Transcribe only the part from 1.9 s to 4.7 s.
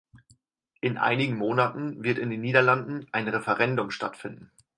wird in den Niederlanden ein Referendum stattfinden.